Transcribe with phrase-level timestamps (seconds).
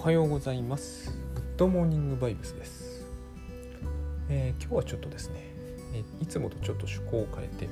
[0.00, 1.10] おはようございます。
[1.34, 3.04] グッドモーニングバイブスです、
[4.30, 5.52] えー、今日はちょっとですね、
[5.92, 7.68] えいつもとちょっと趣向を変えて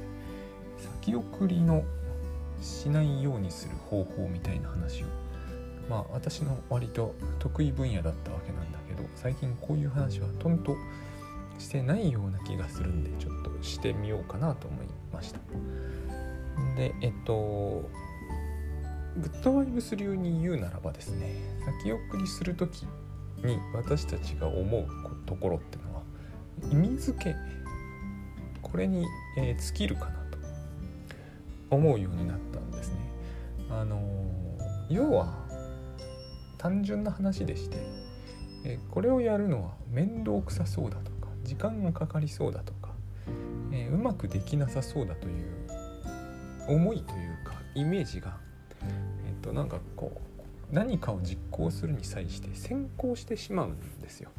[1.00, 1.84] 先送りの
[2.60, 5.06] しないようにする方法みたいな話を
[5.88, 10.76] まあ私の割と得意分野だったわけなんだけど最近こういう話はとんと
[11.58, 15.40] してないような気がするんでちょっとしてみようかなと思いました。
[16.76, 17.88] でえっと
[19.20, 21.34] グッドバイブス流に言うならばですね
[21.80, 22.86] 先送りする時
[23.44, 24.86] に私たちが思う
[25.26, 26.02] ところってのは
[26.70, 27.34] 意味付け
[28.70, 30.38] これに、え、尽きるかなと
[31.70, 32.96] 思うようになったんですね。
[33.70, 34.00] あの、
[34.88, 35.34] 要は
[36.58, 37.78] 単純な話でして、
[38.64, 42.90] え、これをやるのは面倒くさそうだとか時間がかかりそうだとか、
[43.72, 45.46] えうまくできなさそうだという
[46.68, 48.37] 思いというかイメージが
[49.38, 54.30] となんかこう何かを実行するに際して先行してしまうんですよ。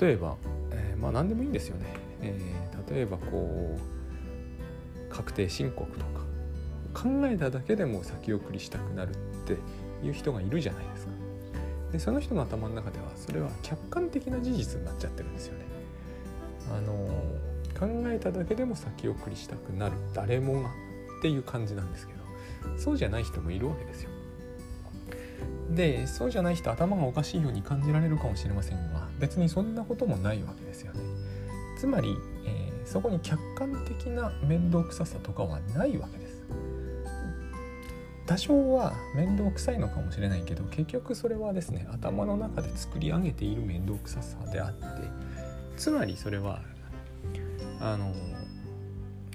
[0.00, 0.36] 例えば、
[0.72, 1.84] えー、まあ何でもいいんですよね。
[2.20, 6.20] えー、例えばこう確定申告とか
[6.94, 9.56] 考えただけでも先送りしたくなるって
[10.04, 11.12] いう人がいるじゃないですか。
[11.92, 15.64] でその人の頭の中ではそれは客観的な事実になっちゃってるんですよね。
[16.76, 16.94] あの
[17.78, 20.72] 考えただけでも先送りしたくなる誰もがっ
[21.22, 22.15] ていう感じなんですけど
[22.76, 24.10] そうじゃない人もいるわけですよ。
[25.70, 31.00] でそうじゃない人頭がおかしいように感じられるかもしれませんが別にそんなこともないわけですよね。
[31.78, 36.36] つまり、えー、そこに客観的な面倒くささとかはないわけです。
[38.26, 44.84] 多少は面倒くさいのかもしれないけど結局それはですね頭の中で作り上げている面倒くささであって
[45.76, 46.60] つまりそれは
[47.80, 48.12] あの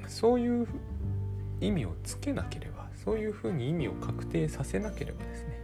[0.07, 0.67] そういう
[1.61, 2.70] 意味をつけなければ
[3.03, 5.61] そういうふうに意味を確定させなければですね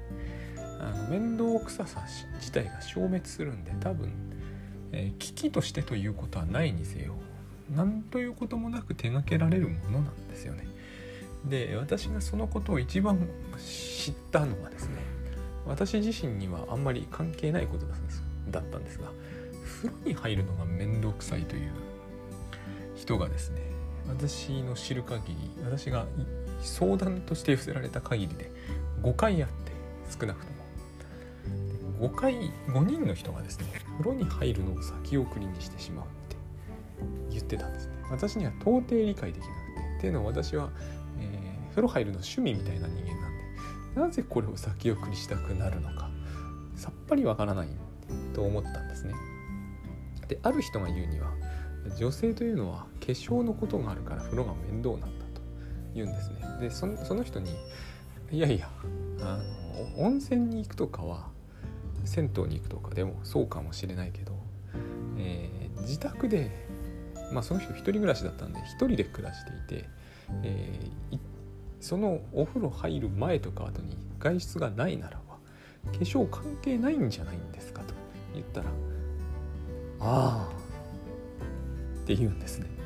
[0.80, 2.02] あの面倒くささ
[2.40, 4.12] 自体が消滅するんで多分、
[4.92, 7.16] えー、危機としてということはないにせよ
[7.76, 10.66] 何ということもなく手がけられるものなんですよね。
[11.46, 14.96] で私がそのことを一番知ったのがですね
[15.66, 19.12] 私自身にはあんまり関係ないことだったんですが
[19.82, 21.72] 風呂に入るのが面倒くさいという
[22.96, 23.62] 人がですね
[24.08, 26.06] 私の知る限り私が
[26.62, 28.52] 相談として寄せられた限りで
[29.04, 29.72] 5回あって
[30.20, 30.58] 少なくとも。
[32.10, 33.66] 5回5人の人がですね
[33.98, 36.36] 風呂に入るのを先送りにしてしまうって
[37.32, 37.94] 言ってたんですね。
[38.12, 39.68] 私には到底理解できなくて。
[39.98, 40.70] っていうのは私は、
[41.20, 43.38] えー、風呂入るの趣味みたいな人間なん
[43.96, 46.10] でなぜこれを先送りしたくなるのか
[46.76, 47.68] さっぱりわからない
[48.34, 49.14] と思ったんですね。
[50.28, 51.32] である人が言うには
[51.98, 55.17] 女性というのは化粧のことがあるから風呂が面倒なんだ。
[55.98, 57.52] 言うんですねでその人に
[58.32, 58.70] 「いやいや
[59.22, 59.40] あ
[59.98, 61.30] の温泉に行くとかは
[62.06, 64.34] 銭湯に行くとかでもそうかもしれないけど、
[65.18, 66.52] えー、自宅で
[67.32, 69.90] まあその人一人暮らしだったんで一人で暮らしていて、
[70.44, 71.20] えー、
[71.80, 75.38] そのお風呂入る前とか後に外出がないならば
[75.92, 77.94] 化粧関係ないんじゃないんですかと
[78.34, 78.70] 言ったら
[80.00, 80.52] 「ああ」
[82.04, 82.77] って言うんですね。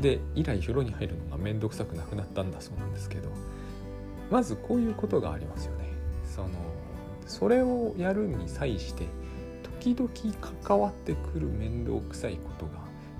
[0.00, 3.30] で以来風呂に入るのが面倒くさくなくなったんだそうなんですけど
[4.30, 5.90] まずこういうことがありますよね。
[6.24, 6.48] その
[7.26, 9.04] それをやるに際して
[9.80, 10.10] 時々
[10.64, 12.72] 関わってくる面倒くさいことが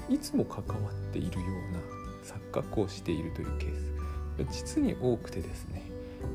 [0.09, 1.81] いつも関わっているような
[2.23, 5.83] 錯覚をしているというケース実に多くてですね、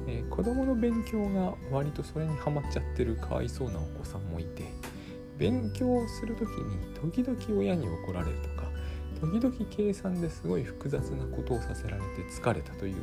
[0.07, 4.63] えー、子どもの勉強が割とそれにはまっちゃってるかわいそうなお子さんもいて
[5.37, 6.77] 勉強する時に
[7.11, 8.64] 時々親に怒られるとか
[9.19, 13.01] 時々計算ですごい複雑なことをさせられて疲れたというの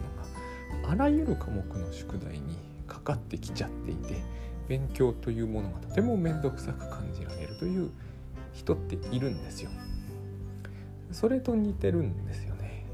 [0.82, 2.56] があらゆる科目の宿題に
[2.86, 4.22] かかってきちゃっていて
[4.68, 7.90] 勉強というものがとても面倒くさく感じられるという
[8.52, 9.70] 人っているんですよ。
[11.10, 12.86] それと似てるんですよね。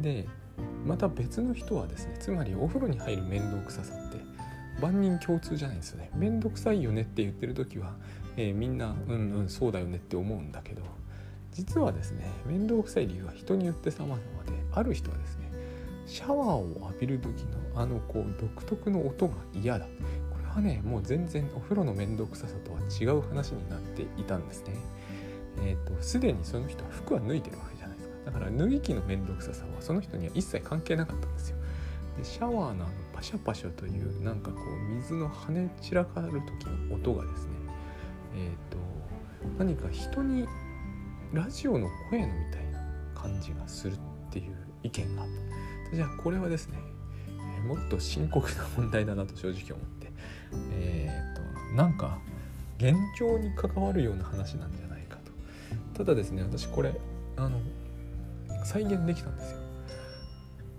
[0.00, 0.28] で
[0.86, 4.18] また別の人はですねつまりお風呂に入る面倒くささって
[4.80, 6.10] 万人共通じゃないですよね。
[6.14, 7.94] 面倒くさいよねって言ってる時は、
[8.36, 10.82] えー、みんなうんうんそうだよねって思うんだけど
[11.52, 14.20] 実はですね面倒くさい理由は人によって様々で
[14.72, 15.52] ある人はですね
[16.06, 19.86] シャワーを浴びる時のあのこう独特の音が嫌だ。
[19.86, 24.74] これはねもう全然お風呂の面倒くささとは違う話になっていたんですね。
[25.64, 28.14] えっ、ー、とすでにその人は服は脱いでるわけじゃないですか。
[28.26, 31.56] だから脱ぎ着の面倒くささはその人には一切関係なかったんですよ。
[32.18, 37.50] でシャワーのあのパシャパシャというなんかこう水の跳ね散らかる時の音がですね
[38.36, 38.78] えっ、ー、と
[39.58, 40.46] 何か人に
[41.32, 42.80] ラジオの声のみたいな
[43.14, 43.98] 感じがするっ
[44.30, 45.28] ていう意見があっ
[45.90, 45.96] た。
[45.96, 46.78] じゃあこれはですね
[47.66, 50.10] もっと深刻な問題だなと正直思って
[50.72, 52.18] えー、っとなんか
[52.78, 55.16] 現状に関わるような話なんじゃないか
[55.92, 55.98] と。
[55.98, 56.94] ただですね私これ
[57.36, 57.60] あの
[58.64, 59.58] 再現できたんですよ。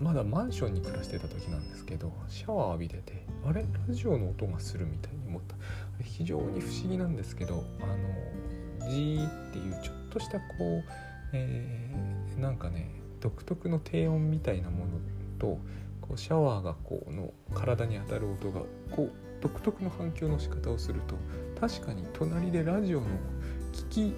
[0.00, 3.64] まだマンションに暮らしてた時なんですけどシャワー浴びててあれ？
[3.88, 5.56] ラジオの音がするみたいに思った。
[6.02, 7.86] 非常に不思議なんですけどあ
[8.84, 10.84] のジーっていうちょっとしたこう、
[11.32, 12.88] えー、なんかね
[13.20, 14.92] 独特の低音みたいなもの
[15.38, 15.58] と
[16.00, 19.12] こうシャワーがこうの体に当たる音がこう
[19.42, 21.16] 独特の反響の仕方をすると
[21.60, 23.06] 確かに隣でラジオの
[23.72, 24.14] 聞き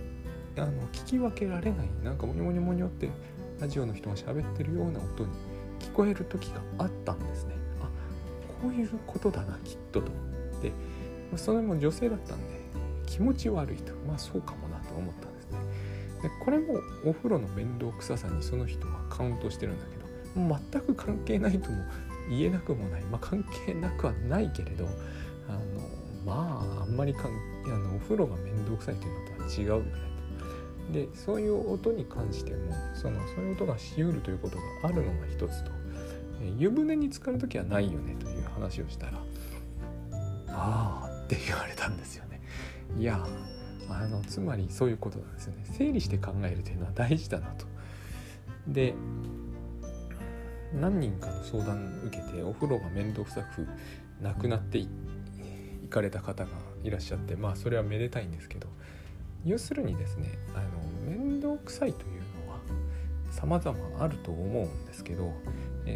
[0.58, 3.08] あの聞き分けられないなんかモニョモニョモニョって
[3.60, 5.30] ラジオの人が喋ってるような音に
[5.80, 7.54] 聞こえる時があったんですね。
[7.80, 7.88] あ
[8.62, 10.10] こういうことだなきっとと。
[10.10, 10.20] 思
[10.58, 10.72] って
[11.36, 12.60] それも女性だったんで
[13.06, 13.92] 気持ち悪いと。
[14.06, 15.35] まあそうかもなと思ったん
[16.22, 20.06] でこれもお風呂の面倒くささにその人はカウントしてるんだけど
[20.72, 21.84] 全く関係ないとも
[22.28, 23.02] 言えなくもない。
[23.04, 24.86] まあ関係なくはないけれど
[25.48, 25.60] あの
[26.24, 27.32] まああんまりかん
[27.66, 29.92] あのお風呂が面倒くさいというのとは違うよね。
[30.88, 35.70] とでそういう音に関してもそのそういう音がしうるということがあるのが一つと。
[36.58, 39.12] 湯船に浸かる時はないよねという話をしたら
[40.48, 42.40] 「ああ」って言われたんですよね。
[42.96, 43.26] いや
[43.90, 45.64] あのつまりそういうことなんですよね。
[45.72, 47.66] 整理して考えるというのは大事だなと。
[48.66, 48.94] で
[50.74, 53.66] 何人かの相談受けてお風呂が面倒くさく
[54.20, 54.88] なくなってい
[55.88, 56.50] かれた方が
[56.82, 58.68] いらっしゃってまあそれはめでたいんですけど
[59.44, 60.60] 要するにですねあ
[61.08, 62.58] の面倒くさいというのは
[63.30, 65.32] 様々あると思うんですけど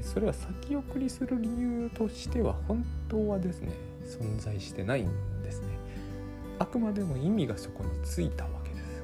[0.03, 3.73] それは先送りする理由としては本当はですね
[4.05, 5.70] 存在してないんですね
[6.71, 9.03] くまでも意味がそこについたわけです。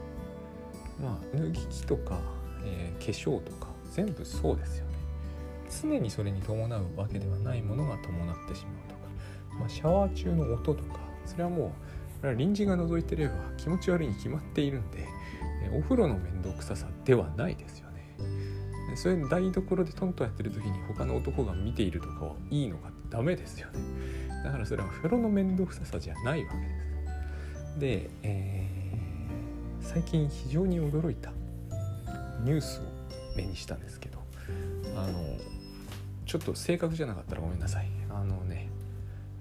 [1.02, 2.20] まあ脱ぎ着とか、
[2.64, 4.92] えー、化粧とか全部そうですよね。
[5.82, 9.00] 常にそれに伴うわけではないものが伴ってしまうとか、
[9.58, 11.72] まあ、シャワー中の音とかそれはも
[12.22, 15.06] う臨時が覗いてれば気持ち悪いに決まっているんで
[15.64, 18.14] えお風呂の面倒くささではないですよね。
[18.94, 23.80] それ台所でトントンやってる時に他の男が見ているとかはいいのかダメですよね。
[24.44, 26.85] だからそれは風呂の面倒くささじゃないわけです。
[27.78, 31.30] で、えー、最近非常に驚いた
[32.42, 32.82] ニュースを
[33.36, 34.18] 目にしたんですけど
[34.96, 35.36] あの
[36.24, 37.88] ちょっと正確じゃなかったらごめんなさい。
[38.10, 38.68] あのね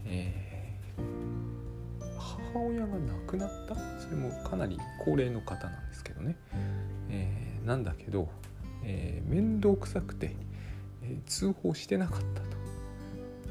[0.06, 3.76] えー、母親が亡くなった？
[4.00, 6.36] それもかなり高齢の方なんですけどね、
[7.10, 8.28] えー、なんだけど
[8.84, 10.36] え、面倒くさくて、
[11.02, 12.55] え、通報してなかったと。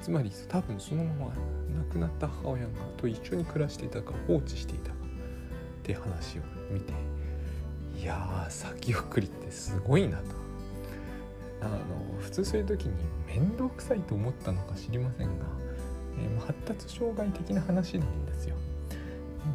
[0.04, 1.32] つまり多分そのまま
[1.78, 2.66] 亡くなった母親
[2.98, 6.92] と一緒に暮らしていたか放置していたかって話を見て
[7.98, 10.24] いやー先送りってすごいなと。
[11.62, 11.78] あの
[12.20, 12.92] 普通そういう時に
[13.26, 15.46] 面倒くさいと思ったのか知りませんが、
[16.18, 18.56] えー、発達障害的な話なんですよ。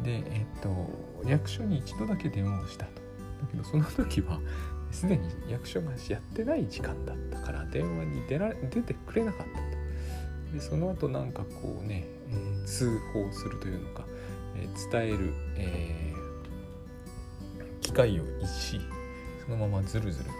[0.02, 0.68] でえっ、と
[1.28, 2.92] 役所に一度だけ電話をしたと。
[3.40, 4.40] だけどその時は
[4.90, 9.69] すでに役所がやってない時間だったから電話に出られ出てくれなかった。
[10.52, 14.04] でその後なんかこうね、えー、通報するというのか、
[14.56, 18.80] えー、伝える、えー、機会を逸し
[19.44, 20.32] そのままずるずると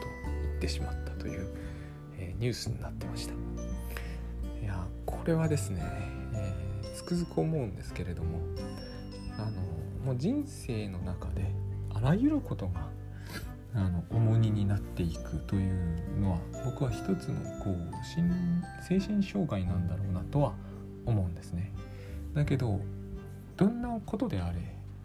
[0.48, 1.48] 言ってしまったという、
[2.18, 3.32] えニュースになってました。
[4.62, 5.82] いやこれはですね、
[6.34, 6.54] え
[6.94, 8.38] つくづく思うんですけれども
[9.38, 9.62] あの
[10.04, 11.52] もう人生の中で
[11.94, 12.88] あらゆることが
[13.74, 20.54] あの重荷になっていくというのは僕は一つのこう精神障害なんだろうなとは
[21.06, 21.72] 思うんですね。
[22.34, 22.80] だけど
[23.56, 24.58] どんなことであれ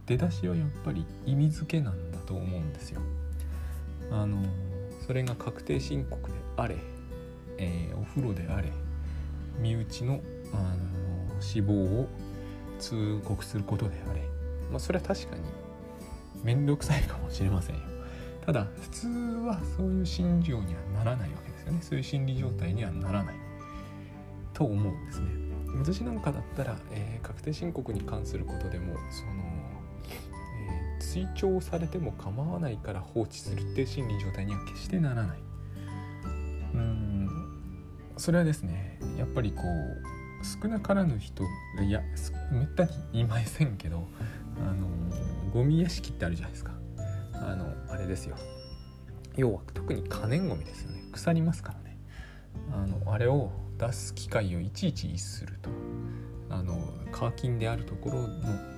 [0.06, 3.02] 出だしはやっぱり意味付けなんだと思うんですよ。
[4.12, 4.44] あの
[5.06, 6.78] それが確定申告であれ、
[7.58, 8.72] えー、お風呂であれ
[9.60, 10.22] 身内の
[10.54, 12.08] あの死亡を
[12.80, 14.22] 通告することであれ、
[14.72, 15.42] まあ、それは確かに
[16.44, 17.95] 面倒くさいかもしれませんよ。
[18.46, 21.80] ただ普通はそういう心情にはならないわけですよね。
[21.82, 23.36] そういう心理状態にはならない。
[24.54, 25.28] と思うんですね。
[25.78, 29.32] 私なんかだったら、えー、確定申告に関することでもその、
[30.70, 35.40] えー、追徴されても構わないから放置するっていう心理状態には決してならない。
[36.76, 37.30] うん。
[38.16, 41.44] それはですねやっぱりこう少なからぬ人
[41.84, 42.02] いや
[42.52, 44.08] めったに言いませんけど
[44.58, 44.88] あの
[45.52, 46.85] ゴミ屋敷ってあるじゃないですか。
[47.42, 48.36] あのあれですよ。
[49.36, 51.02] 要は特に可燃ごみですよね。
[51.12, 51.98] 腐りますからね。
[52.72, 55.70] あのあれを出す機会をいちいち逸すると。
[56.50, 56.78] あの
[57.12, 58.28] カーキンであるところの、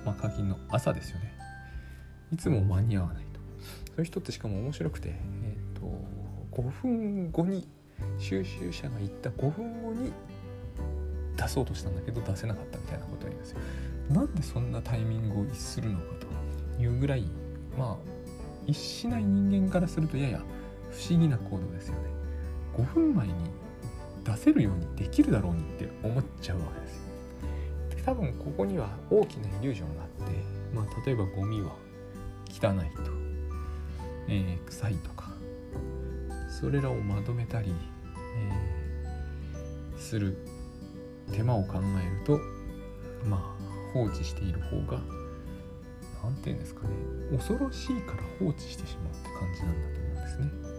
[0.04, 1.34] まあ、カーキンの朝ですよね。
[2.32, 3.40] いつも間に合わないと。
[3.88, 5.86] そういう人ってしかも面白くて、えーと、
[6.52, 7.68] 5分後に
[8.18, 9.30] 収集車が行った。
[9.30, 10.12] 5分後に
[11.36, 13.58] 出そうとしたんだけど出せなかったみたいなことを言うんですよ。
[14.10, 16.04] なんでそんなタイミングを逸するのか
[16.76, 17.24] というぐらい
[17.78, 18.17] まあ
[18.68, 20.42] 逸しない人間からするとやや
[20.90, 22.00] 不思議な行動ですよね。
[22.76, 23.34] 5分前に
[24.22, 27.08] 出せるようにできるだろうにって思っちゃうわけですよ。
[28.08, 30.32] 多分ここには大きなイリュージョンがあって、
[30.74, 31.72] まあ、例えばゴミは
[32.48, 33.12] 汚いと、
[34.28, 35.30] えー、臭いとか
[36.48, 37.74] それらをまとめたり、
[38.38, 40.38] えー、する
[41.32, 42.40] 手間を考えると
[43.28, 45.02] まあ放置している方が
[46.22, 46.88] 何て言うんですかね
[47.36, 50.78] 恐ろしいから放置してしまうって感じなんだと思うんですね。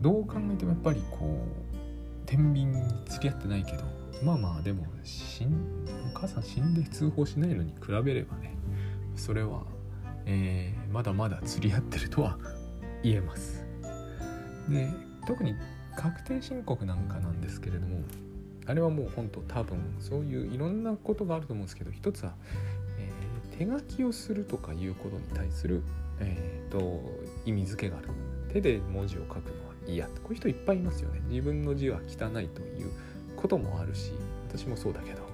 [0.00, 3.84] どう考えてもやっぱりこう天秤に釣り合ってないけど
[4.24, 8.54] まあまあでも死んお母さん死んで通報しないのに比べればね
[9.16, 9.62] それは、
[10.26, 12.38] えー、まだまだ釣り合ってるとは
[13.02, 13.64] 言えます。
[14.68, 14.88] で
[15.26, 15.54] 特に
[15.96, 18.00] 確定申告なんかなんですけれども
[18.66, 22.34] あれはもう本当多分そういういろんなことがあると思うんですけど一つは、
[23.58, 25.82] 手書きをするとかいうことに対する、
[26.20, 27.02] えーと、
[27.44, 28.08] 意味付けがある。
[28.52, 29.42] 手で文字を書くのは
[29.86, 30.06] 嫌。
[30.06, 31.20] こういう人いっぱいいますよね。
[31.28, 32.90] 自分の字は汚いという
[33.36, 34.12] こともあるし
[34.48, 35.32] 私もそうだけど。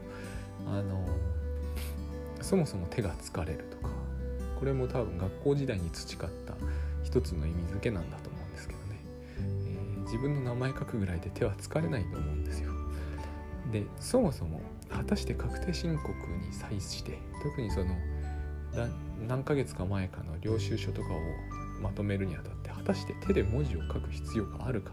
[0.70, 1.06] あの
[2.42, 3.92] そもそも手が疲れるとか
[4.58, 6.54] これも多分学校時代に培った
[7.02, 9.00] 一つの意味付けなんだと思うんですけどね、
[9.38, 12.72] えー、自分の名前書くぐらいで手は疲れないと思うんですよ。
[13.72, 16.12] でそもそも果たして確定申告
[16.46, 17.96] に際して特にその
[19.26, 21.20] 何ヶ月か前かの領収書とかを
[21.80, 24.92] まとめるにあたって果たして手で文字を書く必要があるか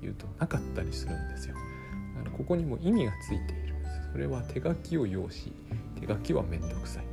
[0.00, 1.54] というとなかったりするんですよ。
[2.16, 3.74] だからここにも意味がついている
[4.12, 5.52] それは手書きを要し
[6.00, 7.04] 手書きはめんどくさい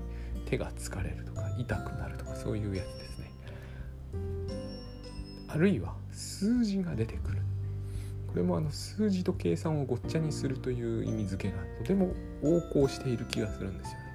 [0.46, 3.32] 手が疲れるとか痛くなるとかそういうやつですね。
[5.48, 7.42] あるいは数字が出てくる
[8.36, 12.14] これもあの数字と計算をごっちゃにするという意味付けがとても
[12.44, 14.06] 横行している気がするんですよね。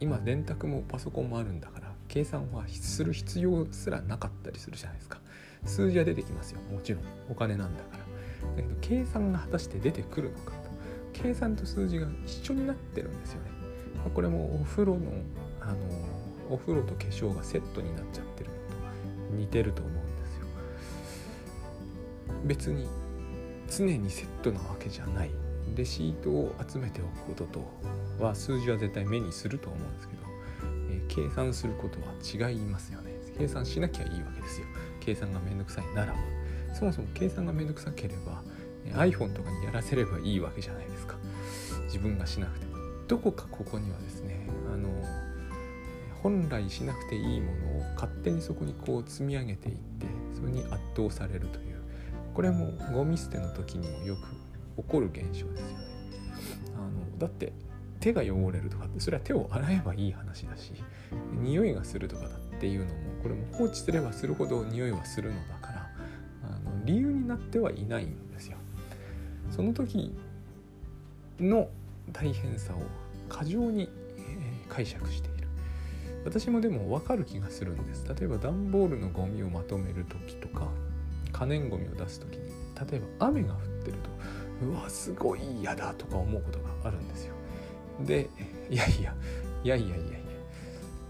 [0.00, 5.18] 今電卓もパソコンもあるんだから計算はする必要すらなかったりするじゃないですか。
[5.64, 8.04] 数字は出てきますよもちろんお金なんだから。
[8.54, 10.68] だけど計算が果たして出てくるのかと
[11.14, 13.50] 計算と数字が一緒になってるんですよね。
[14.14, 15.10] これもお風呂の
[15.62, 15.76] あの
[16.50, 19.93] お風呂と化粧がセットになっちゃってるのと似てると思
[22.44, 22.86] 別に
[23.70, 25.30] 常にセットなわけじゃない。
[25.74, 30.22] レシートを集めておくこととは数字は絶対目にすると思うんですけど、
[30.90, 33.12] えー、計算することは違いますよね。
[33.36, 34.66] 計算しなきゃいいわけですよ。
[35.00, 36.12] 計算がめんどくさいなら。
[36.12, 36.18] ば
[36.74, 38.42] そもそも計算がめんどくさければ
[38.92, 41.16] iPhone とかにやらせればいいわけじゃないですか。
[41.86, 42.74] 自分がしなくても。
[43.08, 44.88] どこかここにはですねあの
[46.22, 51.73] 本来しなくていいものを勝手にそこにこう積み上げていってそれに圧倒されるという
[52.34, 55.54] これもゴミ捨ての時にもよく起こる現象ですよね。
[56.76, 57.52] あのだって
[58.00, 60.72] 手が汚れるとかってそれは手を洗えばいい話だし
[61.40, 65.90] 匂いがするとかだっていうのもこれも放置すればするほど匂いはするのだから
[66.44, 68.58] あの理由になってはいないんですよ。
[69.50, 70.12] その時
[71.38, 71.68] の
[72.12, 72.82] 大変さを
[73.28, 73.88] 過剰に、え、
[74.68, 75.48] 解釈している
[76.24, 80.68] 私もでも分かる気がするんです例えば段ボールのゴミをまとめる時とか
[81.34, 82.44] 可燃ごみを出す時に
[82.90, 83.98] 例えば雨が降ってる
[84.60, 87.34] とうわすごい嫌だとか思うことがあるんですよ。
[88.00, 88.30] で
[88.70, 89.14] いやいや
[89.64, 90.18] いやいやいやいや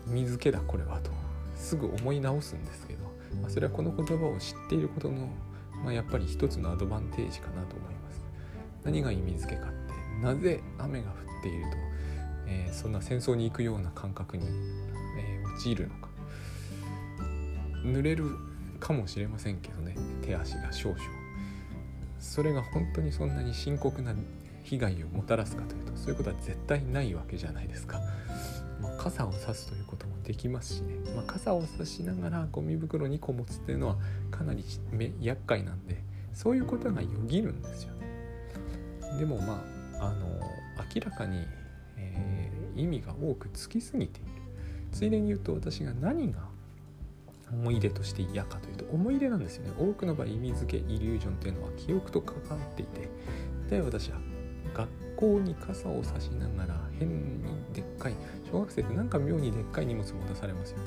[0.07, 1.11] 水気だこれはと
[1.57, 3.05] すぐ思い直すんですけど、
[3.41, 5.29] まあ、それはこの言葉を知っていることの、
[5.83, 8.25] まあ、やっぱり一つのアドバンテージかなと思います。
[8.83, 11.77] 何が意味付けかってなぜ雨が降っていると、
[12.47, 14.47] えー、そんな戦争に行くような感覚に、
[15.19, 16.09] えー、陥るのか
[17.83, 18.31] 濡れる
[18.85, 19.97] かもしれませんけどね。
[20.21, 21.01] 手足が少々。
[22.19, 24.15] それが本当にそんなに深刻な
[24.63, 28.01] 被害をもたらすかというとそういうことは絶対ないわけじゃないですか、
[28.81, 33.97] まあ、傘を差すということもできますしね、まあ、傘を差しながらゴミ袋2個持つっていうのは
[34.31, 34.65] かなり
[35.21, 36.03] 厄介なんで
[36.35, 38.07] そういうことがよぎるんですよね。
[39.19, 39.63] でもま
[40.01, 40.27] ああの
[40.95, 41.47] 明らかに、
[41.97, 44.31] えー、意味が多くつきすぎている。
[44.93, 46.54] ついでに言うと私が何が
[47.53, 49.73] 思い出として嫌かというと思い出なんですよね。
[49.79, 53.09] 多くの場合意味付けイリュージョンというのは記憶と関わっていて
[53.71, 54.19] 例えば私は
[54.75, 57.09] 学校に傘を差しながら変
[57.43, 58.15] にでっかい
[58.51, 60.85] 小学生ってなんか妙にでっかい荷物持たされますよね。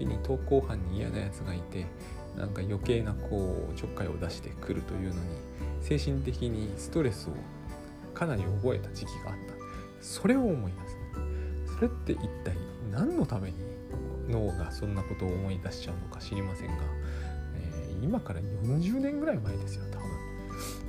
[0.00, 1.86] 時に登校班に嫌なやつがいて
[2.36, 5.20] なんか余計なこうちょっかいを出してくるというのに
[5.82, 7.34] 精神的にストレスを
[8.14, 9.54] かなり覚えた時期があった。
[10.00, 11.74] それを思い出す。
[11.74, 12.56] それって一体
[12.90, 13.56] 何のために
[14.30, 16.74] 脳がそんなことを思い出しちゃうのか知りませんが、
[17.56, 20.10] えー、今から40年ぐらい前ですよ多分。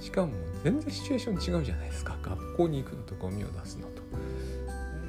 [0.02, 0.34] しかも
[0.64, 2.18] 全然シチュエーション違うじゃないですか。
[2.22, 4.02] 学校に行くのとゴミを出すのと。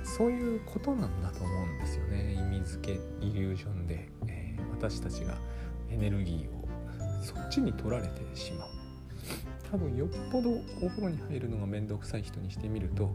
[0.04, 2.34] そういうことなんだと思うんですよね。
[2.34, 5.36] 意味付けイリュージョンで、えー、私たちが
[5.90, 6.68] エネルギーを
[7.22, 8.68] そっちに取られてしまう。
[9.70, 10.50] 多分よっぽど
[10.82, 13.10] お風呂に入るのが面倒くさい人にしてみると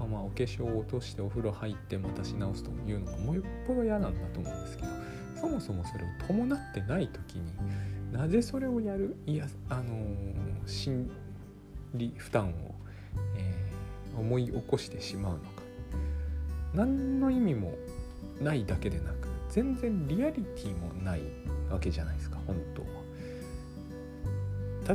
[0.00, 4.88] あまあお化粧を落としてお風呂入ってまたし直すというのがもうよっぽど嫌なんだと思うんですけど
[5.40, 7.52] そもそもそれを伴ってない時に
[8.12, 11.10] なぜそれをやるいやあのー、心
[11.94, 12.52] 理負担を、
[13.36, 15.44] えー、思い起こしてしまうのか
[16.74, 17.74] 何の意味も
[18.40, 21.22] ないだけでなく全然リアリティもない
[21.70, 22.88] わけじゃないですか本当は。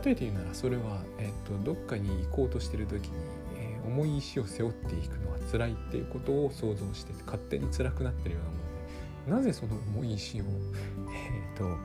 [0.01, 3.11] 例えて言うならそれは、えーと、どっかに行こうとしてる時に、
[3.85, 8.57] 重い石を背負っていくのは辛いっていうことを想像して勝手に辛くなってるようなも
[9.37, 11.77] のでなぜその重い石を、えーと、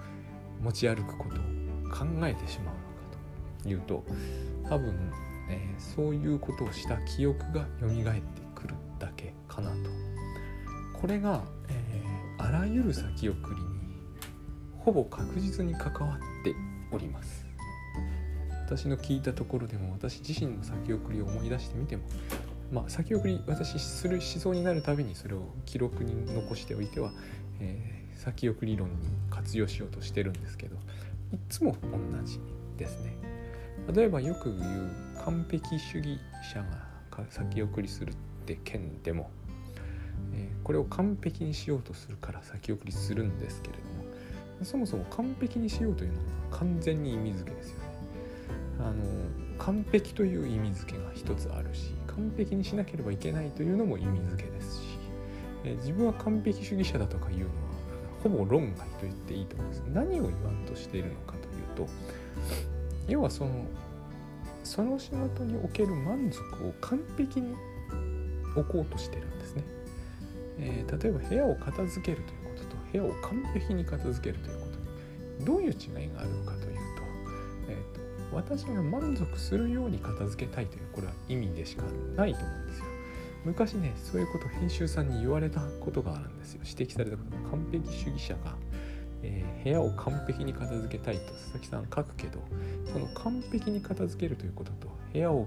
[0.61, 1.39] 持ち歩くことを
[1.91, 2.87] 考えてしまうのか
[3.63, 4.05] というと
[4.69, 5.13] 多分、
[5.51, 8.23] えー、そういうことをした記憶が蘇って
[8.55, 9.91] くるだけかなと。
[11.01, 13.69] これが、えー、あらゆる先送りに
[14.77, 16.55] ほぼ確実に関わって
[16.91, 17.48] おります。
[18.69, 22.03] 私の聞いたところでも私自身の先送りを思い出してみても
[22.71, 27.11] まあ先送り私する思想になるたびにそれを記録に残しておいては、
[27.61, 28.97] えー、先送り論に
[29.31, 32.41] 活用しようとしてるんですけどいつも同じ
[32.77, 33.17] ですね。
[33.95, 34.91] 例えばよく言う
[35.25, 36.19] 完璧主義
[36.53, 39.31] 者が先送りするって件でも、
[40.35, 44.05] えー、これを完璧にしようとするから先送りするんですけれども
[44.63, 46.25] そもそも完璧にしようというのは
[46.59, 47.88] 完全に意味付けですよね。
[48.81, 48.95] あの
[49.59, 54.87] 完璧という意味付けが一つあるし完璧にしなければいけないというのも意味付けですし、
[55.65, 57.51] え自分は完璧主義者だとかいうのは
[58.23, 59.83] ほぼ論外と言っていいと思います。
[59.93, 61.89] 何を言わんとしているのかというと
[63.09, 63.67] 要はその
[64.65, 67.55] その仕事における満足を完璧に
[68.55, 69.65] 置こうとしてるんですね、
[70.59, 74.79] えー、例えば部屋を片付けるということと部屋を完璧に片付けるということ。
[75.39, 76.68] にどういう違いがあるのか,、と
[78.33, 81.85] 私が満足するように片付けたいというこれは意味でしか
[82.17, 82.85] ないと思うんですよ。
[83.45, 86.61] 昔ねそういうこと編集さんに言われたことがあるんですよ。
[86.65, 88.57] 指摘されたことが完璧主義者が、
[89.23, 92.43] えー、部屋を完璧に片付けたいと佐々木さん書くけど
[92.93, 95.47] その完璧に片付けるということと部屋を、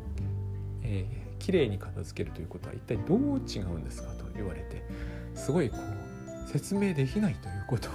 [0.84, 4.84] えー、きれいに片付けるということは一体どう違うんですかと言われて
[5.36, 7.90] すごいこう説明できないということ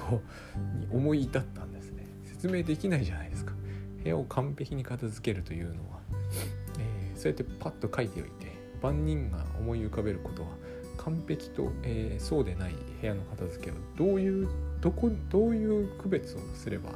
[0.78, 2.06] に思い至ったんですね。
[2.24, 3.55] 説明できないじゃないですか。
[4.06, 5.98] 部屋を完璧に片付けるというのは、
[6.78, 10.48] えー、そうやってパッと書いておいて万人が思い浮かべることは
[10.98, 14.48] 完璧と、えー、そうでない部屋の片付けをどういう
[14.80, 16.90] どこどういう区別をすれば、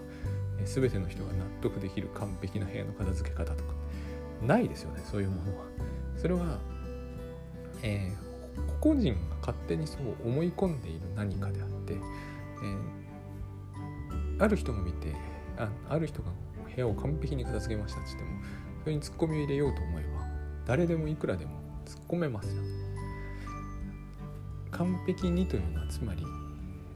[0.60, 3.72] えー、全ての人が納得できる完璧な部屋の片付け方とか
[4.42, 5.64] ないですよねそういうものは。
[6.16, 6.58] それは、
[7.82, 15.14] えー、個々人が勝手にそう思い込んでいる何かであって、えー、ある人が見て
[15.56, 16.30] あある人が
[16.82, 18.40] 部屋を完璧に片付けましたって言っても
[18.82, 20.08] それにツッコミを入れようと思えば
[20.66, 21.52] 誰でもいくらでも
[21.84, 22.62] 突っ込めますよ
[24.70, 26.24] 完璧にというのはつまり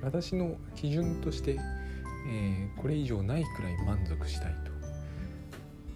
[0.04, 1.58] 私の基準として、
[2.28, 4.70] えー、これ以上ないくらい満足したいと。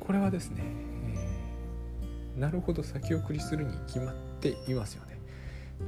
[0.00, 0.62] これはですね、
[2.34, 5.18] えー、なるほど先送りするに決まっていますよね。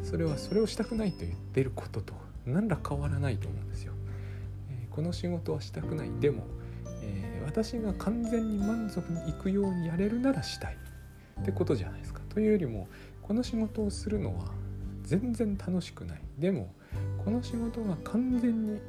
[0.03, 3.93] それはそれをしたくないと言ってることと何ら変わらないと思うんですよ、
[4.71, 6.11] えー、この仕事はしたくない。
[6.21, 6.45] でも
[7.03, 10.77] えー、私が完全に満足にいくようにやれるならしたい。
[11.41, 12.21] ってことじゃないですか。
[12.29, 12.89] というよりも
[13.23, 14.53] この仕事をするのは
[15.03, 16.21] 全然楽しくない。
[16.39, 16.73] でも
[17.25, 18.81] この仕事が完全に、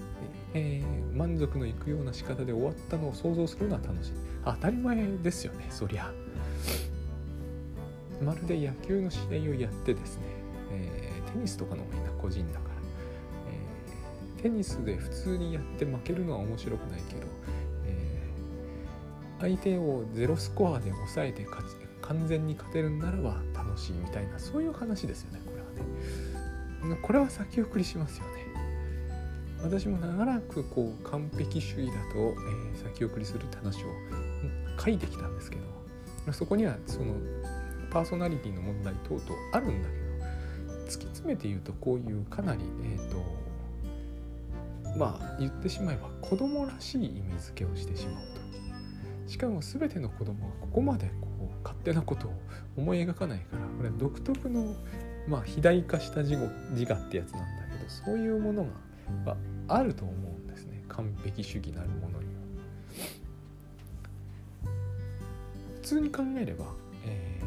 [0.53, 4.11] えー、満足のいくような仕方で終わったのを想像するのは楽しい。
[4.43, 6.11] 当たり前ですよねそりゃ。
[8.21, 10.23] まるで野球の試合をやってですね、
[10.71, 12.75] えー、テニスとかの方がいいな個人だから、
[14.39, 17.21] え、テニスで普通にやって負けるのは面白くないけど
[19.41, 27.01] 相手をゼロスコアで抑えて勝ち完全に勝てるんならば楽しいみたいなそういう話ですよねこれはね。
[27.01, 28.41] これは先送りしますよね。
[29.63, 33.87] 私も長らくこう完璧主義だと、えー、先送りするって話を
[34.83, 35.57] 書いてきたんですけ
[36.25, 37.13] どそこにはその
[37.91, 39.95] パーソナリティの問題等々あるんだけ
[40.75, 43.17] ど突き詰めて言うとこういうかなりえっ、ー、と
[44.97, 48.30] まあ言ってしまえば子供らしい意味付けをしてしまう。
[49.31, 52.33] しかも全ての子供はここまでこう勝手なことを
[52.75, 54.75] 思い描かないからこれ独特の、
[55.25, 56.35] まあ、肥大化した自
[56.71, 58.67] 自我ってやつなんだけどそういうもの
[59.25, 59.37] が
[59.69, 62.31] あると思うんですね完璧主義なるものには。
[65.75, 66.65] 普通に考えれば
[67.05, 67.41] え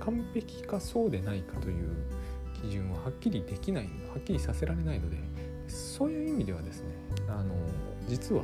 [0.00, 1.96] ー、完璧かそうでないかという
[2.62, 5.16] 基準ははっきりできないはっきりさせられないので
[5.66, 6.88] そういう意味ではですね
[7.26, 7.54] あの
[8.06, 8.42] 実は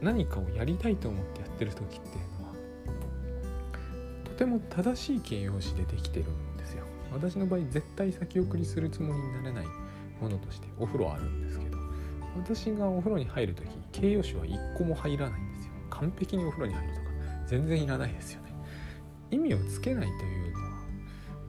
[0.00, 2.54] 何かをやりたいと思ってやってる時っていうのは
[4.24, 6.84] とても正しい形容詞でできてるんですよ。
[7.12, 9.66] 私の場合絶対先送りするつもりになれない
[10.20, 11.78] ものとしてお風呂あるんですけど
[12.36, 15.72] 私がお風呂に入る時形容詞は1個も入らないんですよ。
[15.90, 17.06] 完璧にお風呂に入るとか
[17.46, 18.50] 全然いらないですよね。
[19.30, 20.70] 意味をつけないというのは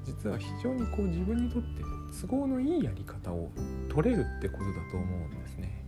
[0.03, 1.83] 実は非常にこう自分にとって
[2.19, 3.51] 都合のいいやり方を
[3.89, 5.85] 取れるってことだと思うんですね。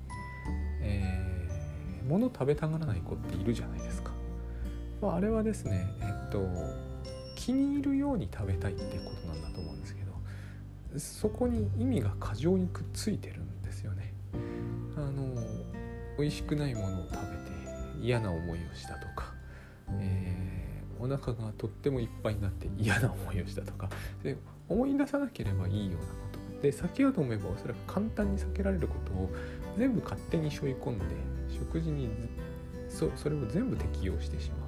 [0.82, 1.33] えー、
[2.08, 4.12] 物食べたがらない子っているじゃないですか。
[5.02, 6.48] まあ、あれはですね、えっと、
[7.36, 14.14] 気に入るように食べたいってことなんだと思うんですけどそこに意味が過剰にくっついてるんですよね。
[14.96, 15.34] あの
[16.18, 17.52] 美味しくないものを食べて
[18.02, 19.34] 嫌な思いをしたとか、
[19.90, 23.90] えー、お腹がとってもいっぱいになって嫌な思いをしたとか
[24.24, 24.38] で
[24.70, 29.30] 思い出さなければいいようなことで避けようと思えばおそらく簡単に避けられることを
[29.78, 31.06] 全部勝手に背負い込んで
[31.54, 32.10] 食事に
[32.90, 34.60] そそれを全部適用してしまう。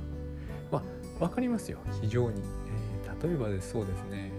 [0.71, 0.79] ま
[1.19, 1.79] あ分かりますよ。
[2.01, 2.41] 非常に、
[3.05, 4.31] えー、例えばでそうですね。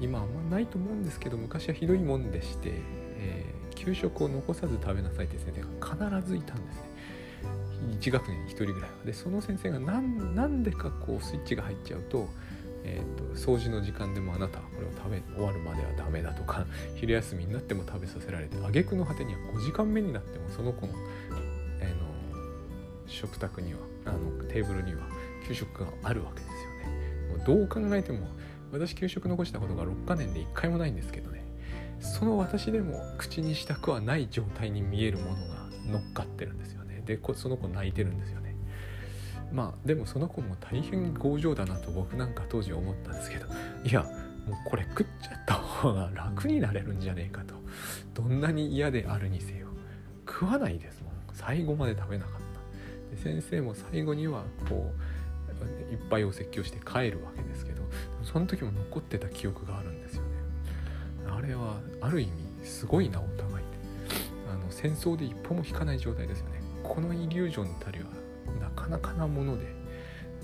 [0.00, 2.72] 今あんまないと思うんですけど昔はひどいもんでして、
[3.18, 5.62] えー、給食を残さず食べなさいって先生
[5.96, 6.82] が必ずいたんですね。
[8.00, 8.88] 1学年に1人ぐらいは。
[9.04, 12.28] でその先生が何でかこうスイッチが入っちゃうと
[12.84, 16.66] えーと、掃除の時間でもあなたはこれを食べ終わるまではダメだとか
[16.96, 20.94] 昼休みになっても食べさせられて挙句の果てには5時間目になってもその子の,、
[21.80, 22.06] えー、の
[23.06, 25.06] 食卓にはあのテーブルには
[25.46, 26.56] 給食があるわけですよ
[26.90, 27.36] ね。
[27.36, 28.26] もうどう考えても
[28.72, 31.44] 私給食残したことが6カ年で1回もないんですけどね。
[32.00, 37.02] その私でも口にしたくはない状態に見えるものが乗っかってるんですよね。
[37.06, 38.41] でその子泣いてるんですよ。
[39.52, 43.46] まあでもその子も大変強情だなと僕なんか当時思ったんですけど
[43.84, 44.02] いや
[44.46, 47.54] もうこれ食っちゃった方が楽になれるんじゃねえかと。
[48.14, 49.68] どんなに嫌であるにせよ
[50.26, 51.12] 食わないですもん。
[51.32, 52.32] 最後まで食べなかっ
[53.10, 53.16] た。
[53.16, 54.92] で先生も最後にはこ
[55.90, 57.82] ういっぱいお説教して帰るわけですけど
[58.24, 60.28] その時も残ってた記憶があるんですよね。
[61.28, 62.32] あれはある意味
[62.66, 63.64] すごいなお互い
[64.50, 66.60] あの戦争で一歩も引かない状態ですよね。
[66.82, 68.06] このイリュージョンたりは
[68.72, 69.66] かなかなもので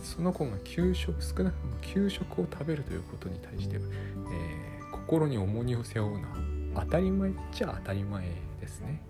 [0.03, 6.23] その子が給食少なくとも給食を食べるということに対して、えー、心に重荷を背負うの
[6.75, 8.25] は当たり前っちゃ当たり前
[8.61, 9.03] ですね。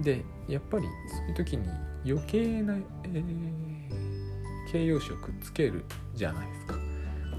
[0.00, 1.68] でやっぱりそういう時に
[2.04, 5.84] 余計な、えー、形容詞をくっつける
[6.14, 6.74] じゃないですか。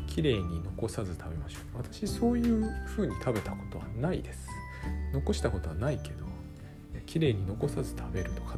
[0.07, 1.77] 綺麗に残さず食べましょう。
[1.77, 4.47] 私そういう風に食べたことはないです。
[5.13, 6.25] 残したことはないけど
[7.05, 8.57] 綺麗に残さず食べるとか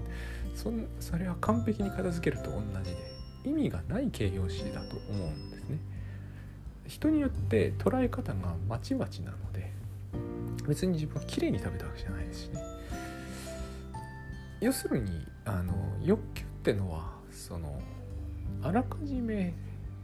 [0.55, 2.97] そそれは完璧に片付けると同じで
[3.43, 5.77] 意味がない形容詞だと思うんですね。
[6.87, 9.71] 人によって捉え方がまちまちなので
[10.67, 12.63] 別に自分は綺麗に食べたわけじゃないですしね。
[14.61, 17.79] 要するにあの欲求ってのはその
[18.63, 19.53] あらかじめ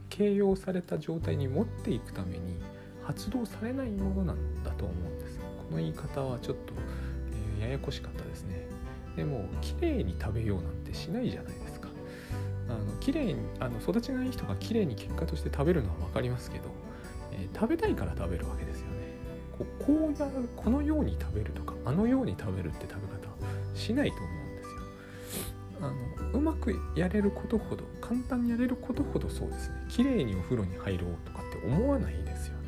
[0.08, 2.56] 形容された状態に持っていくために
[3.02, 5.38] 発動されないものなんだと思うんです。
[5.38, 6.74] この言い方はちょっと、
[7.58, 8.71] えー、ややこしかったですね。
[9.16, 11.88] でも綺麗に食べようなんてしないじゃないですか。
[12.68, 16.64] あの綺麗にあの育ちがいい人が綺麗に結果として食べるのは分かりますけど、
[17.32, 18.92] えー、食べたいから食べるわけですよね。
[19.58, 23.22] こうこうやこのように食べるとかあのように食べるって食べ方
[23.74, 24.80] しないと思うんですよ。
[25.82, 29.74] あのうまくやれることほど簡単にやれることほどそうですね。
[29.88, 32.62] 綺麗にお風呂に入ろうとかって思わないですよね。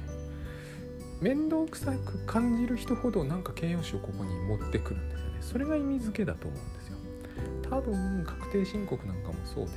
[1.20, 5.13] 面倒くさく感じる人ほどなんか形容詞をここに持ってくるんです
[5.44, 6.96] それが意味付けだと思うんですよ。
[7.70, 9.72] 多分確定申告なんかもそうで、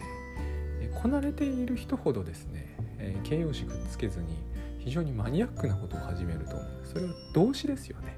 [1.02, 4.38] こなれている人ほどですね、え、形容詞くっつけずに
[4.80, 8.18] 非常にマニアックなことを始めると思うそれは動詞ですよね、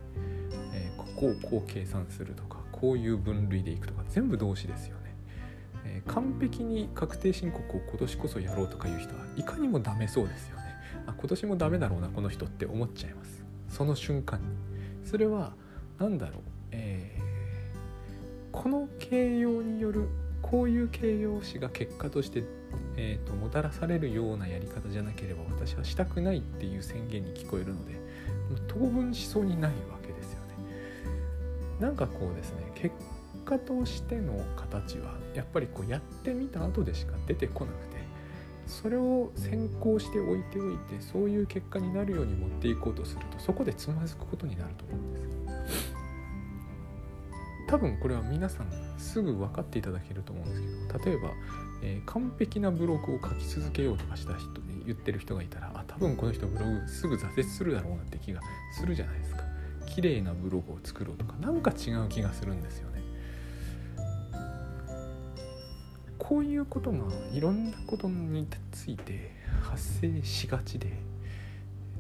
[0.74, 5.16] え、ここをこう計算するとかこういう分類でいくとか全部動詞ですよね、
[5.86, 10.64] え、完璧に確定申告を今年こそやろうとかいう人はいかにもダメそうですよね。
[11.08, 13.44] あ今年もダメだろうなこの人って思っちゃいます。
[13.70, 14.48] その瞬間に。
[15.06, 15.54] それは
[15.98, 17.29] 何だろう、えー
[18.52, 20.08] この形容による
[20.42, 22.44] こういう形容詞が結果として、
[22.98, 28.00] えーと、もたらされるようなやり方じゃなければ私はしたくないっていう宣言に聞こえるので
[28.68, 30.50] 当分しそうにないわけですよね。
[31.80, 32.96] なんかこうですね結
[33.46, 38.00] 果としての形はやっぱりこうやってみた後でしか出てこなくて
[38.66, 45.59] それを先行しておいておいてそういう結果になるように持っていこうとするとそこでつまずくことになると思うんです。
[47.70, 51.30] 多分これは皆さんすぐ分かっていただけると思うんですけど例えば
[51.82, 54.50] えー、完璧なブログを書き続けようとかした人
[54.86, 58.42] 言ってる人がいたらあ多分この人ブログすぐ挫折するだろうなって気が
[58.74, 59.44] するじゃないですか。
[59.86, 63.02] 綺麗なブログを作ろうとか何か違う気がするんですよね。
[66.18, 66.98] こういうことが
[67.34, 70.92] いろんなことについて発生しがちで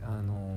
[0.03, 0.48] あの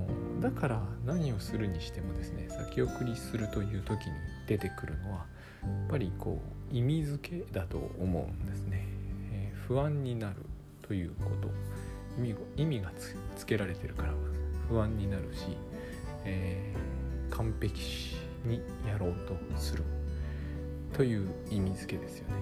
[0.43, 4.13] だから何をするにしてもですね先送りするという時に
[4.47, 5.27] 出てくるのは
[5.63, 6.41] やっぱりこ
[6.73, 8.87] う意味付けだと思うんですね、
[9.33, 10.37] えー、不安になる
[10.83, 11.49] ということ。
[12.19, 12.91] 意味意味が
[13.37, 14.13] つけられてるから
[14.69, 15.57] 不安になるし、
[16.25, 19.85] えー、完璧にやろうとする
[20.93, 22.35] という意味付けですよね。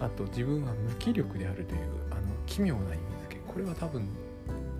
[0.00, 3.40] あと自分は無気力であるというあの奇妙な意味付け。
[3.50, 4.06] これは多分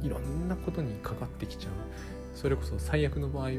[0.02, 1.72] いろんなことにかかってきちゃう。
[2.36, 3.56] それこそ最悪の場合はあの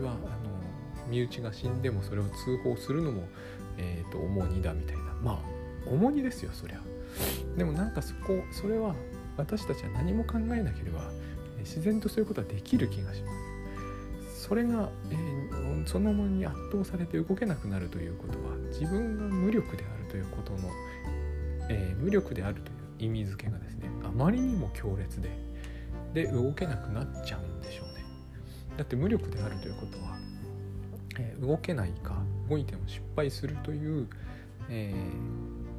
[1.09, 3.23] 身内が死んでもそれを通報するのも、
[3.77, 5.03] えーと、重荷だみたいな。
[5.21, 5.39] まあ
[5.89, 6.81] 重荷ですよそりゃ。
[7.57, 8.93] でもなんかそこそれは
[9.35, 11.09] 私たちは何も考えなければ
[11.59, 14.47] 自然とそういうことはできる気がします。
[14.47, 20.69] それが、えー、そのものに圧倒されて動けなくなるということは自分が無力であるということの、
[21.69, 22.71] えー、無力であると
[23.03, 25.29] いう意味付けがですねあまりにも強烈で
[26.13, 27.96] で動けなくなっちゃうんでしょうね。
[28.77, 30.17] だって無力であるということは、
[31.19, 32.15] えー、動けないか
[32.49, 34.07] 動いても失敗するという、
[34.69, 34.93] え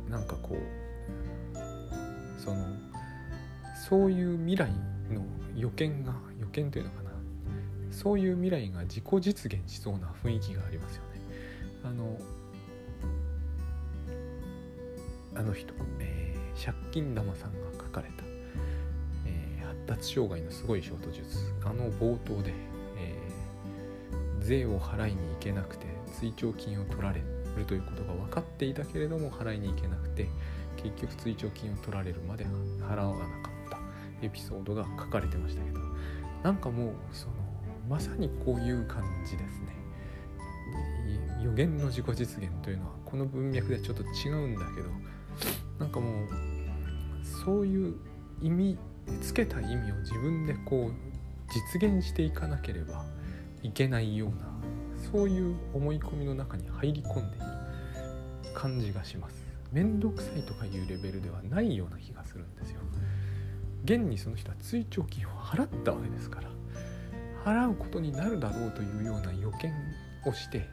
[0.09, 2.67] ー、なんかこうその
[3.89, 4.71] そういう未来
[5.11, 5.25] の
[5.57, 7.09] 予見が予見というのかな。
[7.91, 11.09] そういう未来が自己実現しそうな雰囲気がありますよね。
[11.85, 12.17] あの
[15.35, 18.25] あの人、えー、借金玉さんが書かれた
[19.27, 22.53] え、発達障害のすごいショート術あの冒頭で、
[24.49, 25.87] 税を払いに行けなくて
[26.19, 27.21] 追徴金を取られ
[27.57, 30.29] るということが分かっていたけれども払いに行けなくて
[30.77, 32.47] 結局追徴金を取られるまで
[32.81, 33.79] 払わなかった。
[34.21, 35.81] エピソードが書かれてましたけど。
[36.43, 37.35] なんかもうその
[37.89, 39.79] まさにこういう感じですね。
[41.43, 44.89] 予言の自己実現というのはこの文脈ではちょっと違うんだけど
[45.79, 46.29] なんかもう
[47.45, 47.95] そういう
[48.43, 48.79] 意味
[49.23, 50.93] つけた意味を自分でこう
[51.81, 53.05] 実現していかなければ
[53.62, 54.49] いけないような
[55.12, 57.47] そういう思い込みの中に入り込んでいる
[58.55, 59.47] 感じがします。
[59.73, 62.81] 面倒くさいとかいうレベルではないような気がするんですよ。
[63.85, 66.51] 現にその人は追徴金を払ったわけですから
[67.44, 69.73] 払うことになるだろうというような予見
[70.27, 70.68] をして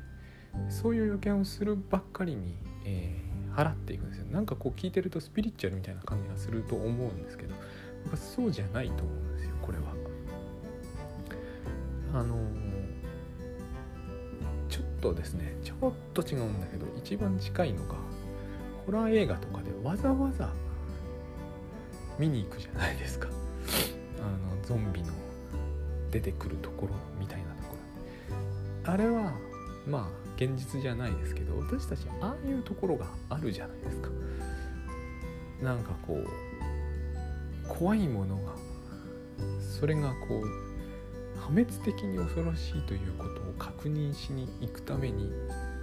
[0.69, 4.25] そういう予見をするばっかりに、えー、払っていくんですよ。
[4.31, 7.53] なんかこう聞いてるとスピリチュアルみたいな感じがすると思うんですけど
[8.05, 9.83] 僕そうじゃないと思うんですよこれは。
[12.13, 12.64] あのちょっ
[15.09, 17.95] とですねちょっと違うんだけど一番近いのが
[18.85, 20.49] ホラー映画とかでわざわざ
[22.17, 23.27] 見に行くじゃないですか。
[24.19, 25.11] あのゾンビの
[26.11, 27.75] 出てくるところみたいなとこ
[28.85, 28.93] ろ。
[28.93, 29.33] あれは
[29.87, 34.09] まあ現実じゃないですけど私たちああいうところがあるじゃないですか。
[35.61, 36.27] なんかこう
[37.67, 38.53] 怖いものが
[39.59, 40.64] それがこう
[41.45, 45.31] 破滅的に恐ろしいということを確認しに行くために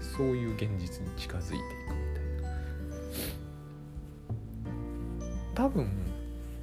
[0.01, 1.63] そういう現実に近づいていく
[1.95, 2.49] みたいな。
[5.55, 5.89] 多分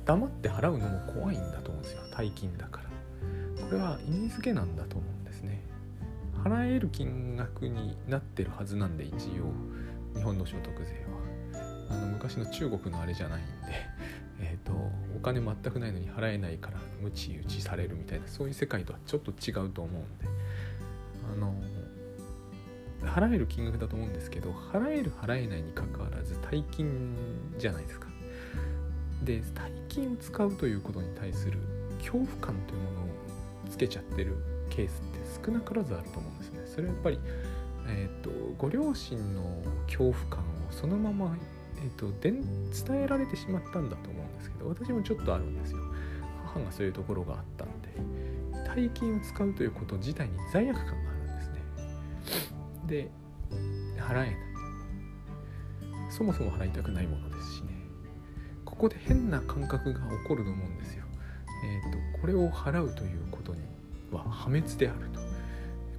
[0.04, 2.02] 黙って払うのも怖いんだと思うんですよ。
[2.12, 2.90] 大金だから。
[3.66, 5.62] これは意味付けなんだと思うんですね。
[6.44, 9.54] 払える金額になってるはずなんで一応。
[10.14, 11.06] 日本の所得税
[11.54, 13.52] はあの昔の中国のあれじゃないんで、
[15.20, 20.40] お金全くないのに払えないからムチ打ちされるみたいなそういう世界とはちょっと違うと思うんで。
[21.32, 21.54] あの
[23.02, 27.16] 払える金額だと思うんですけど払える払えないにかかわらず大金
[27.58, 28.08] じゃないですか。
[29.24, 31.60] で大金を使うということに対する
[32.00, 33.06] 恐怖感というものを
[33.70, 34.36] つけちゃってる
[34.70, 36.62] ケースって少なからずあると思うんですね。
[36.66, 37.20] それはやっぱり、
[37.88, 41.38] えーとご両親の恐怖感をそのまま
[41.82, 42.44] えーと、伝
[43.04, 45.80] えられてしまったんだと思うですけど私もちょっとあるんですよ。
[46.46, 47.90] 母がそういうところがあったんで
[48.66, 51.62] 大金を使うということ自体に罪悪感があるんですね。
[52.88, 53.12] で
[53.98, 54.36] 払えない。
[56.10, 57.70] そもそも払いたくないものですしね。
[58.66, 61.04] ここで変な感覚が起こると思うんですよ。
[61.64, 63.62] えっ、ー、とこれを払うということに
[64.12, 65.20] は破滅であると。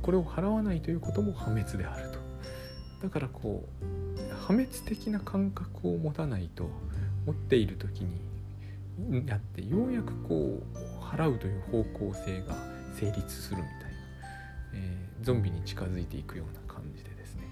[0.02, 2.18] これを払わないということも破滅であると。
[3.02, 6.68] だからこう破滅的な感覚を持たないと
[7.26, 8.20] 持っている時に
[9.26, 12.54] やってようやくこう払うという方向性が
[12.94, 13.88] 成立するみたいな、
[14.74, 17.44] えー、ゾンビに近づいていくような感じでですね。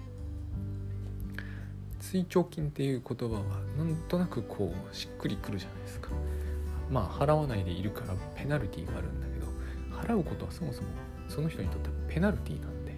[1.99, 3.41] 追徴金っていう言葉は
[3.77, 6.09] なんとなくこうしっくりくるじゃないですか。
[6.89, 9.47] まあ払わないでいるからペナルティーがあるんだけど
[10.01, 10.87] 払うことはそもそも
[11.27, 12.95] その人にとってはペナルティーなんで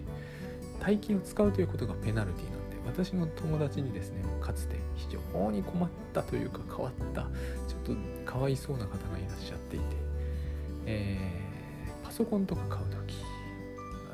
[0.80, 9.84] 大金を使うということがペナルティーなんで私の友達にですねかつて非常に困ったというか変わったちょっとかわいそうな方がいらっしゃっていて、
[10.86, 13.14] えー、パソコンとか買う時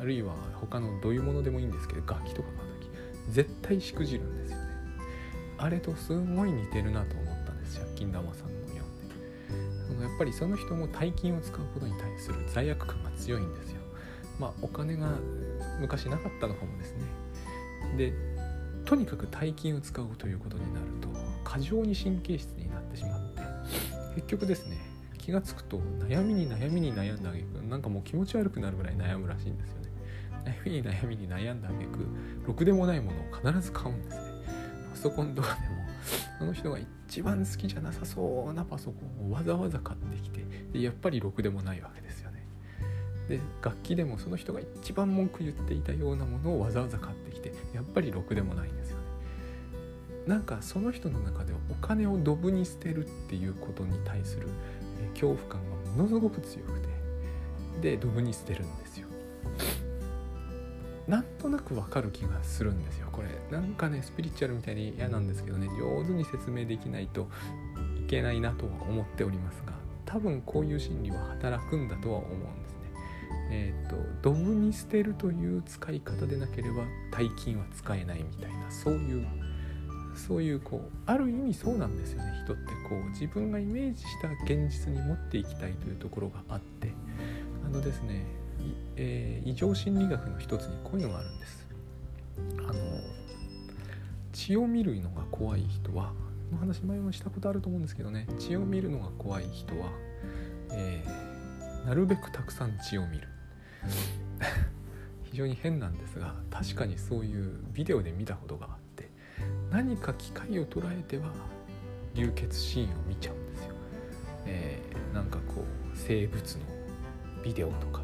[0.01, 2.89] あるいは他のどういうものでもいいんですけど楽器とか買う時
[3.33, 4.65] 絶対しくじるんですよね。
[5.59, 9.15] あれとすごい似てるなと思ったんです借金玉さんの読んで。
[9.89, 13.81] そのやっぱりその人も大金を使うことに対する罪悪感が強いんですよ。
[14.39, 15.09] まあお金が
[15.81, 17.03] 昔なかったのかもですね。
[17.97, 18.13] で
[18.89, 21.09] とにかく大金を使うということになると
[21.45, 23.43] 過剰に神経質になってしまって
[24.15, 24.79] 結局ですね
[25.19, 25.77] 気が付くと
[26.09, 29.89] 悩みに悩みに悩んだあげくなんかもう気持ち悪くなるぐらい悩むらしいんですよね。
[30.47, 31.99] 悩みに悩みに悩んだあげく
[32.47, 34.23] ろくでもないものを必ず買うんですね。
[34.91, 35.77] パソコンとかでも
[36.39, 42.47] その人が一番好きじゃなさそうなパソコンをわざわざ買ってきてでやっぱりろくでもないわけですよね。
[43.29, 48.78] で楽器でもその人が一番文句言っていたようなものをわざわざ買ってきてやっぱりろくでもないん
[50.29, 54.49] なんかその人の中ではお金をドブに捨てるっていうことに対する
[55.15, 56.89] 恐怖感がものすごく強くて
[57.81, 59.09] でドブに捨てるんですよ。
[61.07, 63.29] なんとなくわかる気がするんですよこれ。
[63.51, 67.27] なんかねスピリチュアルみたいに嫌なんですけどね上手に説明できないと
[67.99, 69.73] いけないなとは思っておりますが
[70.05, 72.79] 多分こういう心理は働くんだとは思うんですね。
[73.51, 79.27] えっ、ー、とドブに捨てるという使い方でなければ大金は使えないみたいなそういう
[80.19, 82.33] そういうこうある意味そうなんですよね。
[82.45, 86.93] 人ってこう自分がイメージした現実に持っていきたいというところがあって。
[87.65, 88.25] あのですね
[88.97, 91.69] えー、異常心理学の一つにこういうのがあるんです。
[92.59, 92.75] あの
[94.33, 96.13] 血を見るのが怖い人は
[96.51, 98.27] この話前もしたことあると思うんですけどね。
[98.39, 99.91] 血を見るのが怖い人は、
[100.73, 103.29] えー、なるべくたくさん血を見る。
[105.31, 108.78] 非常に変なんですが確かにそういうビデオで見たことが
[109.71, 111.33] 何か機械を捉えては
[112.15, 113.75] 流血シーンを見ちゃうんですよ、
[114.47, 116.61] えー、なんかこう生物の
[117.43, 118.03] ビデオとか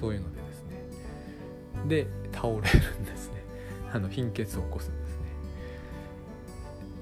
[0.00, 0.84] そういうのでですね。
[1.88, 3.42] で倒れるんですね。
[3.92, 5.24] あの貧血を起こすんですね。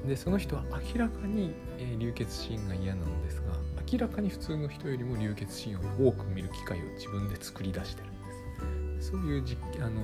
[0.09, 3.57] でその人は明らかに、えー、流血シーンが嫌なんですが
[3.91, 9.11] 明らかに普通の人よりも流血シーンを多く見る機会を自分で作り出してるんです。
[9.11, 10.01] そういう実あの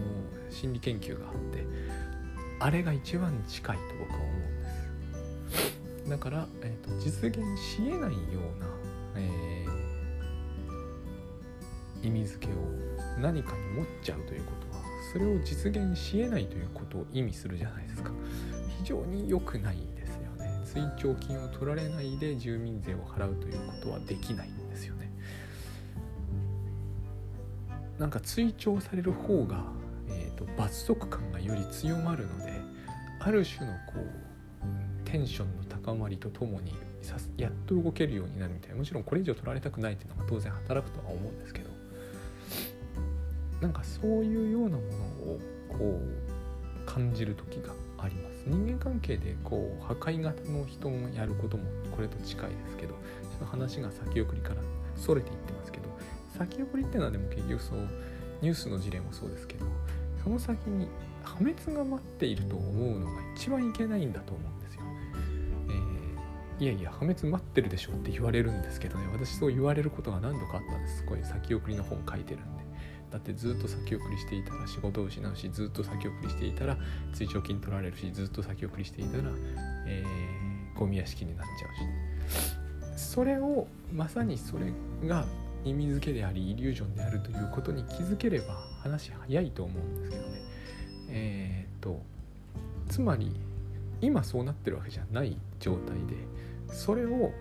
[0.51, 1.65] 心理研究があって
[2.61, 5.57] あれが一番近いと僕は思うんで
[6.05, 6.11] す。
[6.11, 8.67] だから、えーと、実現しえないような、
[9.17, 12.57] えー、意味付けを
[13.21, 18.11] 何かに持っちゃうということはそれを実現しえないということを意味するじゃないですか。
[18.79, 20.61] 非常に良くないですよね。
[20.65, 25.13] 追徴金を取られないで住民税を払うということはできないんですよね。
[27.99, 29.65] なんか追徴される方が、
[30.09, 32.48] えーと、罰則感がより強まるので
[33.29, 36.73] ある種のこうテンションの高まりとともに
[37.37, 38.77] やっと動けるようになるみたいな。
[38.77, 41.69] もちろんこれ以上取られたくないっていうのが当然働くとは思うんですけど。
[43.61, 48.45] なんかそういうようなものをこう感じる時があります。
[48.47, 51.65] 人間関係でこう破壊型の人もやることも
[51.95, 52.95] これと近いですけど
[53.37, 54.57] その話が先送りから
[54.97, 55.85] それていってますけど
[56.39, 57.89] 先送りっていうのはでも結局そう
[58.41, 59.67] ニュースの事例もそうですけど
[60.25, 60.89] その先に
[61.29, 64.83] 破滅が待っていると思うのが一番いけないんだと思うんですよ。
[66.59, 72.69] えー、いやいや破滅待ってるでしょって言われるんですけどね私そう言われることが何度かあったんですこういう先送りの本書いてるんで。
[73.11, 76.77] だってずっと先送りしていたら仕事を失うしずっと先送りしていたら
[77.15, 79.23] 追徴金取られるしずっと先送りしていたら、
[79.87, 81.69] えー、ゴミ屋敷になっちゃ
[82.97, 84.73] うしそれをまさにそれ
[85.09, 85.25] が
[85.65, 90.48] 意味付けでありイリュージョンであるということに気づければ話早いと思うんですけどね
[91.09, 92.01] えー、っと
[92.89, 93.33] つまり
[94.01, 96.15] 今そうなってるわけじゃない状態で
[96.73, 97.33] それを、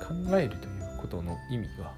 [0.00, 1.94] 考えるということの意味は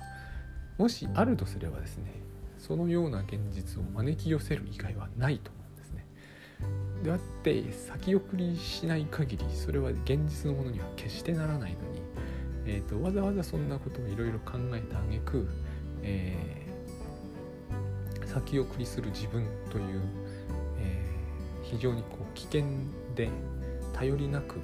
[0.77, 2.13] もしあるとすればですね
[2.59, 6.07] そのような現実を招き寄せる以外はないと思うんですね。
[7.03, 12.01] であって先送りしない限りそれは現実のものには決してならないのに、
[12.67, 15.49] えーと、わざわざそんなことをいろいろ考えた挙句、
[16.03, 20.01] えー、先送りする自分という、
[21.73, 22.65] 非常にこう危険
[23.17, 23.29] で
[23.93, 24.61] 頼りなく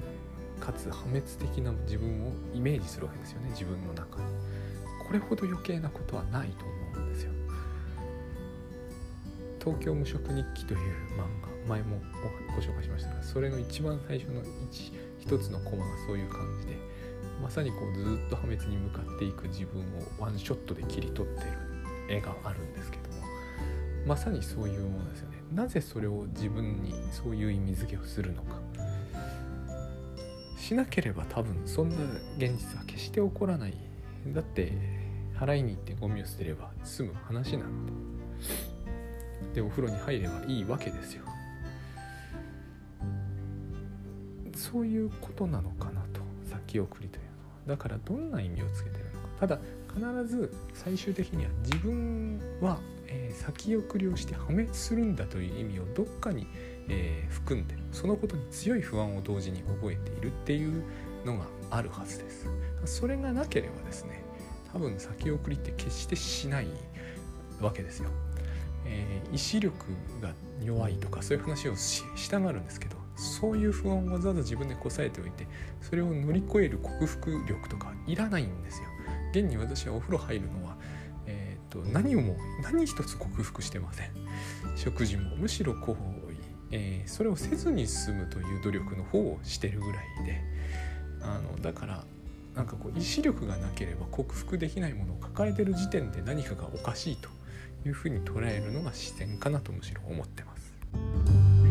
[0.59, 4.25] かつ破滅的な自分をイメージするわけですよね自分の中に。
[5.05, 7.31] これほど余計なことはないと思うんですよ。
[9.59, 10.79] 「東京無職日記」という
[11.17, 11.99] 漫画前も
[12.55, 14.41] ご紹介しましたがそれの一番最初の
[15.17, 16.77] 一つのコマがそういう感じで
[17.41, 21.49] まさにこうずっと破滅に向かっていく自分をワンショットで切り取ってる
[22.09, 23.08] 絵があるんですけど
[24.09, 25.37] まさにそういうものですよね。
[25.53, 28.55] なぜそれを自分にそういう意味付けをするのか。
[30.57, 31.95] しなければ多分そんな
[32.39, 33.77] 現実は決して起こらない。
[34.33, 34.73] だって
[35.35, 37.93] 払いに行ってゴミを捨てれば済む話なんで
[39.53, 41.23] でお風呂に入ればいいわけですよ。
[44.55, 47.77] そういうことなのかなと先送りというのは。
[47.77, 49.27] だからどんな意味をつけてるのか。
[49.41, 49.59] ただ
[49.93, 52.79] 必ず最終的には自分は、
[53.11, 56.47] えー、先送りをして破滅するんだという意味をどっかに、
[56.87, 60.83] えー、含んでそのことに強い不安を同時に覚えているっていう
[61.25, 62.47] のがあるはずです。
[62.85, 64.23] それがなければですね
[64.71, 66.67] 多分先送りって決してしない
[67.59, 68.09] わけですよ、
[68.85, 69.75] えー、意志力
[70.21, 70.33] が
[70.63, 75.47] 弱いとかそういう話をしたがるんですけどそういう不安をわざわざ自分でこさえておいて
[75.81, 78.87] それを乗り越える克服力とかいらないんですよ。
[79.31, 80.75] 現に私はお風呂入るのは、
[81.69, 84.09] と、何をも何一つ克服してません。
[84.75, 86.33] 食事もむしろこう、
[86.71, 90.69] えー、それをせずに済むという努力の方をしてるぐらいで。
[91.21, 92.03] あのだから
[92.55, 97.29] なんかこう意志力がなければ克服できないものを抱えてる時点で何かがおかしいと
[97.85, 101.68] いうふうに捉えるのが自然かなとむしろ思ってます。